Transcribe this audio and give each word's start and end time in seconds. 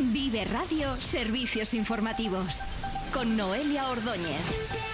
Vive 0.00 0.44
Radio 0.44 0.96
Servicios 0.96 1.74
Informativos 1.74 2.60
con 3.12 3.36
Noelia 3.36 3.88
Ordóñez. 3.88 4.87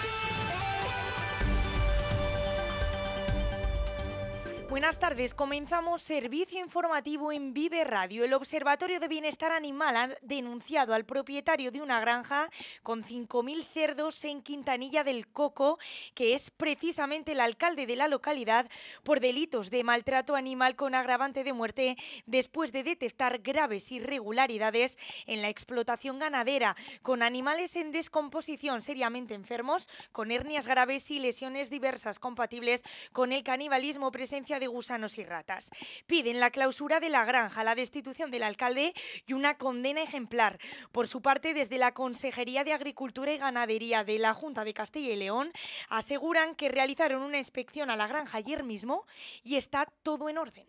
Buenas 4.75 4.99
tardes, 4.99 5.35
comenzamos 5.35 6.03
servicio 6.03 6.59
informativo 6.59 7.31
en 7.31 7.55
Vive 7.55 7.85
Radio. 7.85 8.25
El 8.25 8.35
Observatorio 8.35 8.99
de 8.99 9.07
Bienestar 9.07 9.53
Animal 9.53 9.97
ha 9.97 10.09
denunciado 10.21 10.95
al 10.95 11.05
propietario 11.05 11.71
de 11.71 11.81
una 11.81 12.01
granja 12.01 12.51
con 12.83 13.05
5.000 13.05 13.65
cerdos 13.67 14.25
en 14.25 14.43
Quintanilla 14.43 15.05
del 15.05 15.29
Coco, 15.29 15.79
que 16.17 16.35
es 16.35 16.51
precisamente 16.51 17.31
el 17.31 17.41
alcalde 17.41 17.87
de 17.87 17.95
la 17.95 18.09
localidad, 18.09 18.69
por 19.05 19.21
delitos 19.21 19.71
de 19.71 19.85
maltrato 19.85 20.35
animal 20.35 20.75
con 20.75 20.97
agravante 20.97 21.45
de 21.45 21.53
muerte 21.53 21.97
después 22.27 22.73
de 22.73 22.83
detectar 22.83 23.43
graves 23.43 23.93
irregularidades 23.93 24.99
en 25.27 25.41
la 25.41 25.51
explotación 25.51 26.19
ganadera, 26.19 26.75
con 27.03 27.23
animales 27.23 27.77
en 27.77 27.93
descomposición 27.93 28.83
seriamente 28.83 29.35
enfermos, 29.35 29.89
con 30.11 30.33
hernias 30.33 30.67
graves 30.67 31.13
y 31.13 31.21
lesiones 31.21 31.71
diversas 31.71 32.19
compatibles 32.19 32.83
con 33.13 33.31
el 33.31 33.45
canibalismo, 33.45 34.11
presencia 34.11 34.59
de 34.59 34.64
gusanos 34.67 35.19
y 35.19 35.25
ratas. 35.25 35.71
Piden 36.07 36.41
la 36.41 36.51
clausura 36.51 37.01
de 37.01 37.09
la 37.09 37.25
granja, 37.25 37.65
la 37.65 37.75
destitución 37.75 38.31
del 38.31 38.43
alcalde 38.43 38.95
y 39.27 39.33
una 39.33 39.57
condena 39.57 40.03
ejemplar. 40.03 40.59
Por 40.93 41.09
su 41.09 41.23
parte, 41.23 41.55
desde 41.55 41.79
la 41.79 41.93
Consejería 41.93 42.65
de 42.65 42.73
Agricultura 42.73 43.33
y 43.33 43.39
Ganadería 43.39 44.05
de 44.05 44.19
la 44.19 44.35
Junta 44.35 44.65
de 44.65 44.75
Castilla 44.75 45.13
y 45.13 45.17
León 45.17 45.53
aseguran 45.89 46.55
que 46.55 46.69
realizaron 46.69 47.23
una 47.23 47.39
inspección 47.39 47.91
a 47.91 47.97
la 47.97 48.07
granja 48.07 48.39
ayer 48.39 48.63
mismo 48.63 49.07
y 49.43 49.57
está 49.57 49.87
todo 50.03 50.29
en 50.29 50.39
orden. 50.39 50.67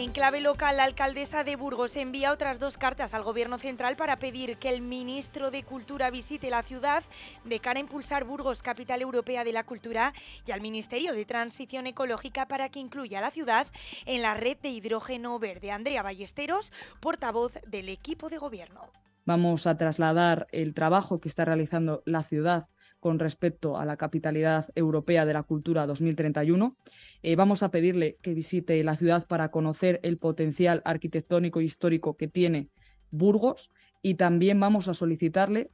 En 0.00 0.12
clave 0.12 0.40
local, 0.40 0.78
la 0.78 0.84
alcaldesa 0.84 1.44
de 1.44 1.56
Burgos 1.56 1.94
envía 1.94 2.32
otras 2.32 2.58
dos 2.58 2.78
cartas 2.78 3.12
al 3.12 3.22
Gobierno 3.22 3.58
central 3.58 3.96
para 3.96 4.18
pedir 4.18 4.56
que 4.56 4.70
el 4.70 4.80
ministro 4.80 5.50
de 5.50 5.62
Cultura 5.62 6.10
visite 6.10 6.48
la 6.48 6.62
ciudad 6.62 7.04
de 7.44 7.60
cara 7.60 7.80
a 7.80 7.82
impulsar 7.82 8.24
Burgos, 8.24 8.62
capital 8.62 9.02
europea 9.02 9.44
de 9.44 9.52
la 9.52 9.64
cultura, 9.64 10.14
y 10.46 10.52
al 10.52 10.62
Ministerio 10.62 11.12
de 11.12 11.26
Transición 11.26 11.86
Ecológica 11.86 12.48
para 12.48 12.70
que 12.70 12.80
incluya 12.80 13.18
a 13.18 13.20
la 13.20 13.30
ciudad 13.30 13.66
en 14.06 14.22
la 14.22 14.32
red 14.32 14.56
de 14.62 14.70
hidrógeno 14.70 15.38
verde. 15.38 15.70
Andrea 15.70 16.02
Ballesteros, 16.02 16.72
portavoz 17.00 17.52
del 17.66 17.90
equipo 17.90 18.30
de 18.30 18.38
Gobierno. 18.38 18.80
Vamos 19.26 19.66
a 19.66 19.76
trasladar 19.76 20.46
el 20.50 20.72
trabajo 20.72 21.20
que 21.20 21.28
está 21.28 21.44
realizando 21.44 22.02
la 22.06 22.22
ciudad 22.22 22.70
con 23.00 23.18
respecto 23.18 23.78
a 23.78 23.84
la 23.84 23.96
capitalidad 23.96 24.68
europea 24.74 25.24
de 25.24 25.32
la 25.32 25.42
cultura 25.42 25.86
2031. 25.86 26.76
Eh, 27.22 27.34
vamos 27.34 27.62
a 27.62 27.70
pedirle 27.70 28.16
que 28.22 28.34
visite 28.34 28.84
la 28.84 28.96
ciudad 28.96 29.26
para 29.26 29.50
conocer 29.50 29.98
el 30.02 30.18
potencial 30.18 30.82
arquitectónico 30.84 31.60
e 31.60 31.64
histórico 31.64 32.16
que 32.16 32.28
tiene 32.28 32.68
Burgos 33.10 33.70
y 34.02 34.14
también 34.14 34.60
vamos 34.60 34.86
a 34.88 34.94
solicitarle 34.94 35.70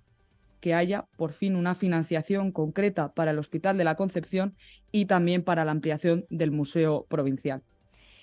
que 0.61 0.75
haya 0.75 1.07
por 1.17 1.33
fin 1.33 1.55
una 1.55 1.75
financiación 1.75 2.51
concreta 2.51 3.13
para 3.13 3.33
el 3.33 3.39
Hospital 3.39 3.77
de 3.77 3.85
la 3.85 3.97
Concepción 3.97 4.55
y 4.91 5.05
también 5.05 5.43
para 5.43 5.65
la 5.65 5.73
ampliación 5.73 6.27
del 6.31 6.51
Museo 6.51 7.07
Provincial. 7.09 7.63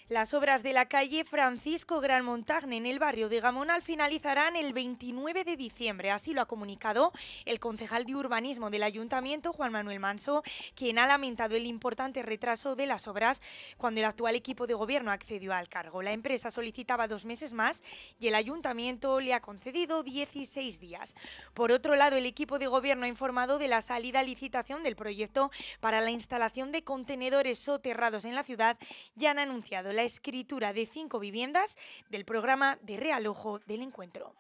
Las 0.10 0.34
obras 0.34 0.64
de 0.64 0.74
la 0.74 0.90
calle 0.90 1.24
Francisco 1.24 2.02
Gran 2.02 2.26
Montagne 2.26 2.76
en 2.76 2.86
el 2.86 3.00
barrio 3.00 3.30
de 3.30 3.40
Gamonal 3.40 3.82
finalizarán 3.82 4.58
el 4.58 4.74
29 4.74 5.46
de 5.46 5.56
diciembre. 5.56 6.12
Así 6.12 6.34
lo 6.34 6.42
ha 6.42 6.46
comunicado 6.46 7.14
el 7.46 7.62
concejal 7.62 8.04
de 8.04 8.14
urbanismo 8.14 8.70
del 8.70 8.84
ayuntamiento, 8.84 9.54
Juan 9.54 9.72
Manuel 9.72 10.02
Manso, 10.02 10.44
quien 10.76 11.00
ha 11.00 11.08
lamentado 11.08 11.56
el 11.56 11.66
importante 11.66 12.22
retraso 12.22 12.76
de 12.76 12.86
las 12.86 13.08
obras 13.08 13.42
cuando 13.78 14.02
el 14.02 14.06
actual 14.06 14.36
equipo 14.36 14.68
de 14.68 14.74
gobierno 14.74 15.10
accedió 15.10 15.54
al 15.54 15.70
cargo. 15.70 16.02
La 16.02 16.12
empresa 16.12 16.52
solicitaba 16.52 17.08
dos 17.08 17.24
meses 17.24 17.54
más 17.54 17.82
y 18.20 18.28
el 18.28 18.36
ayuntamiento 18.36 19.22
le 19.22 19.34
ha 19.34 19.40
concedido 19.40 20.04
16 20.04 20.82
días. 20.82 21.16
Por 21.54 21.72
otro 21.72 21.96
lado, 21.96 22.18
el 22.18 22.26
equipo 22.26 22.60
de 22.60 22.68
gobierno 22.68 23.06
ha 23.06 23.10
informado 23.10 23.58
de 23.58 23.70
la 23.70 23.80
salida 23.80 24.20
a 24.20 24.24
licitación 24.24 24.84
del 24.84 24.98
proyecto 24.98 25.50
para 25.80 26.02
la 26.02 26.12
instalación 26.12 26.74
de 26.74 26.84
contenedores 26.84 27.58
soterrados 27.58 28.26
en 28.26 28.36
la 28.36 28.44
ciudad 28.44 28.78
y 29.18 29.28
han 29.28 29.40
anunciado 29.40 29.93
la 29.94 30.04
escritura 30.04 30.74
de 30.74 30.86
cinco 30.86 31.20
viviendas 31.20 31.78
del 32.10 32.26
programa 32.26 32.78
de 32.82 32.98
realojo 32.98 33.60
del 33.60 33.82
encuentro. 33.82 34.34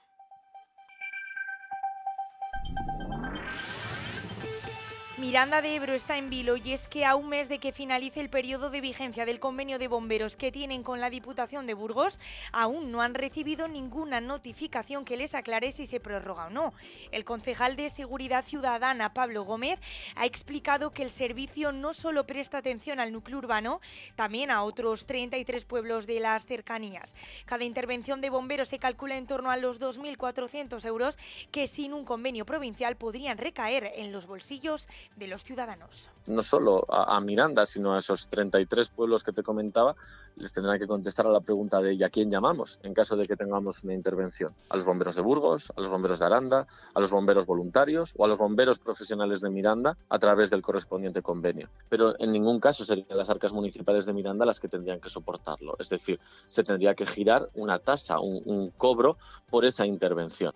Miranda 5.23 5.61
de 5.61 5.75
Ebro 5.75 5.94
está 5.94 6.17
en 6.17 6.29
vilo 6.29 6.57
y 6.57 6.73
es 6.73 6.89
que 6.89 7.06
a 7.06 7.16
un 7.16 7.29
mes 7.29 7.47
de 7.47 7.57
que 7.57 7.72
finalice 7.72 8.19
el 8.19 8.29
periodo 8.29 8.69
de 8.69 8.81
vigencia 8.81 9.25
del 9.25 9.39
convenio 9.39 9.79
de 9.79 9.88
bomberos 9.88 10.35
que 10.35 10.51
tienen 10.51 10.84
con 10.84 11.00
la 11.00 11.09
Diputación 11.09 11.66
de 11.66 11.73
Burgos, 11.73 12.19
aún 12.51 12.91
no 12.91 13.01
han 13.01 13.13
recibido 13.13 13.69
ninguna 13.69 14.19
notificación 14.19 15.06
que 15.06 15.16
les 15.16 15.34
aclare 15.34 15.72
si 15.72 15.85
se 15.85 16.01
prorroga 16.01 16.47
o 16.47 16.50
no. 16.50 16.73
El 17.13 17.23
concejal 17.23 17.78
de 17.78 17.89
Seguridad 17.89 18.44
Ciudadana, 18.44 19.13
Pablo 19.13 19.45
Gómez, 19.45 19.79
ha 20.17 20.25
explicado 20.25 20.91
que 20.91 21.03
el 21.03 21.09
servicio 21.09 21.72
no 21.72 21.94
solo 21.94 22.28
presta 22.28 22.57
atención 22.57 23.00
al 23.00 23.13
núcleo 23.13 23.38
urbano, 23.38 23.79
también 24.17 24.51
a 24.51 24.63
otros 24.63 25.05
33 25.05 25.63
pueblos 25.63 26.05
de 26.05 26.19
las 26.19 26.45
cercanías. 26.45 27.16
Cada 27.45 27.63
intervención 27.63 28.19
de 28.19 28.29
bomberos 28.29 28.67
se 28.67 28.78
calcula 28.78 29.16
en 29.16 29.25
torno 29.25 29.51
a 29.51 29.55
los 29.55 29.79
2.400 29.79 30.85
euros 30.85 31.17
que 31.50 31.67
sin 31.67 31.94
un 31.94 32.03
convenio 32.03 32.45
provincial 32.45 32.97
podrían 32.97 33.38
recaer 33.38 33.90
en 33.95 34.11
los 34.11 34.28
bolsillos 34.28 34.90
de 35.16 35.28
los 35.28 35.44
ciudadanos. 35.44 36.09
No 36.28 36.41
solo 36.41 36.85
a, 36.90 37.19
Miranda, 37.19 37.66
sino 37.66 37.94
a 37.94 38.00
esos 38.00 38.28
33 38.28 38.90
pueblos 38.90 39.24
que 39.24 39.31
te 39.31 39.44
comentaba, 39.44 39.96
les 40.35 40.53
tendrán 40.53 40.79
que 40.79 40.88
contestar 40.88 41.28
a 41.28 41.29
la 41.29 41.41
pregunta 41.41 41.81
de 41.81 41.94
¿y 41.94 42.03
a 42.03 42.09
quién 42.09 42.31
llamamos 42.31 42.79
en 42.84 42.94
caso 42.94 43.16
de 43.16 43.25
que 43.25 43.35
tengamos 43.35 43.84
una 43.84 43.94
intervención? 43.94 44.53
¿A 44.69 44.75
los 44.75 44.85
bomberos 44.85 45.16
de 45.16 45.22
Burgos, 45.22 45.72
a 45.75 45.81
los 45.81 45.90
bomberos 45.90 46.19
de 46.19 46.25
Aranda, 46.25 46.68
a 46.94 47.00
los 47.00 47.12
bomberos 47.12 47.46
voluntarios 47.46 48.13
o 48.18 48.25
a 48.25 48.28
los 48.28 48.40
bomberos 48.40 48.79
profesionales 48.79 49.41
de 49.41 49.50
Miranda 49.50 49.97
a 50.09 50.19
través 50.19 50.50
del 50.50 50.62
correspondiente 50.62 51.22
convenio? 51.22 51.69
Pero 51.90 52.19
en 52.19 52.31
ningún 52.31 52.59
caso 52.59 52.85
serían 52.85 53.18
las 53.18 53.29
arcas 53.29 53.52
municipales 53.53 54.06
de 54.06 54.13
Miranda 54.13 54.46
las 54.46 54.59
que 54.59 54.68
tendrían 54.68 55.00
que 55.00 55.09
soportarlo. 55.09 55.75
Es 55.79 55.90
decir, 55.90 56.19
se 56.50 56.63
tendría 56.63 56.96
que 56.96 57.06
girar 57.06 57.50
una 57.53 57.79
tasa, 57.79 58.19
un 58.19 58.72
cobro 58.78 59.18
por 59.50 59.66
esa 59.66 59.85
intervención. 59.85 60.53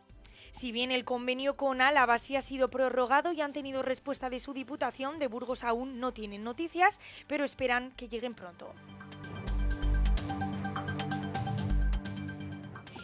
Si 0.57 0.71
bien 0.71 0.91
el 0.91 1.05
convenio 1.05 1.55
con 1.55 1.81
Álava 1.81 2.17
sí 2.17 2.35
ha 2.35 2.41
sido 2.41 2.71
prorrogado 2.71 3.31
y 3.31 3.41
han 3.41 3.53
tenido 3.53 3.83
respuesta 3.83 4.31
de 4.31 4.39
su 4.39 4.53
diputación, 4.53 5.19
de 5.19 5.27
Burgos 5.27 5.63
aún 5.63 5.99
no 5.99 6.13
tienen 6.13 6.43
noticias, 6.43 6.99
pero 7.27 7.45
esperan 7.45 7.91
que 7.91 8.07
lleguen 8.07 8.33
pronto. 8.33 8.73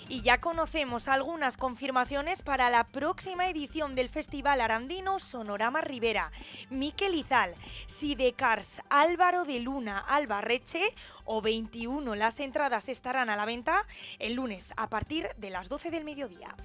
Y 0.10 0.22
ya 0.22 0.42
conocemos 0.42 1.08
algunas 1.08 1.58
confirmaciones 1.58 2.42
para 2.42 2.72
la 2.72 2.86
próxima 2.86 3.48
edición 3.48 3.94
del 3.94 4.10
Festival 4.10 4.60
Arandino 4.60 5.20
Sonorama 5.20 5.82
Rivera. 5.82 6.32
Miquel 6.72 7.14
Izal, 7.14 7.54
Sidecars, 7.86 8.82
Álvaro 8.90 9.46
de 9.46 9.60
Luna, 9.60 10.00
Albarreche 10.00 10.82
o 11.24 11.44
21. 11.44 12.16
Las 12.16 12.40
entradas 12.40 12.90
estarán 12.90 13.30
a 13.30 13.36
la 13.36 13.46
venta 13.46 13.86
el 14.18 14.34
lunes 14.34 14.74
a 14.76 14.90
partir 14.90 15.30
de 15.38 15.52
las 15.52 15.70
12 15.70 15.92
del 15.92 16.04
mediodía. 16.04 16.56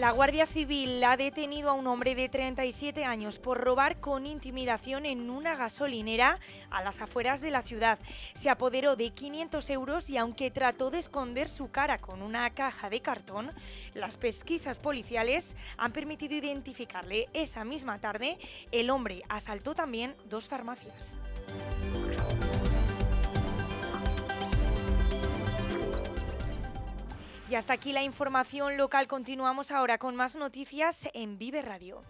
La 0.00 0.12
Guardia 0.12 0.46
Civil 0.46 1.04
ha 1.04 1.18
detenido 1.18 1.68
a 1.68 1.74
un 1.74 1.86
hombre 1.86 2.14
de 2.14 2.30
37 2.30 3.04
años 3.04 3.38
por 3.38 3.60
robar 3.60 4.00
con 4.00 4.24
intimidación 4.24 5.04
en 5.04 5.28
una 5.28 5.56
gasolinera 5.56 6.40
a 6.70 6.82
las 6.82 7.02
afueras 7.02 7.42
de 7.42 7.50
la 7.50 7.60
ciudad. 7.60 7.98
Se 8.32 8.48
apoderó 8.48 8.96
de 8.96 9.10
500 9.10 9.68
euros 9.68 10.08
y 10.08 10.16
aunque 10.16 10.50
trató 10.50 10.90
de 10.90 11.00
esconder 11.00 11.50
su 11.50 11.70
cara 11.70 11.98
con 11.98 12.22
una 12.22 12.48
caja 12.48 12.88
de 12.88 13.02
cartón, 13.02 13.52
las 13.92 14.16
pesquisas 14.16 14.80
policiales 14.80 15.54
han 15.76 15.92
permitido 15.92 16.34
identificarle. 16.34 17.28
Esa 17.34 17.66
misma 17.66 17.98
tarde, 17.98 18.38
el 18.72 18.88
hombre 18.88 19.22
asaltó 19.28 19.74
también 19.74 20.16
dos 20.30 20.48
farmacias. 20.48 21.18
Y 27.50 27.56
hasta 27.56 27.72
aquí 27.72 27.92
la 27.92 28.04
información 28.04 28.76
local. 28.76 29.08
Continuamos 29.08 29.72
ahora 29.72 29.98
con 29.98 30.14
más 30.14 30.36
noticias 30.36 31.08
en 31.14 31.36
Vive 31.36 31.62
Radio. 31.62 32.04